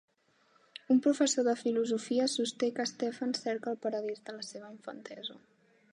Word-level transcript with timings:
Un 0.93 1.01
professor 1.05 1.43
de 1.49 1.53
filosofia 1.59 2.25
sosté 2.37 2.71
que 2.79 2.87
Stefan 2.95 3.37
cerca 3.43 3.75
el 3.75 3.81
paradís 3.87 4.27
de 4.31 4.39
la 4.39 4.51
seva 4.53 4.75
infantesa. 4.79 5.41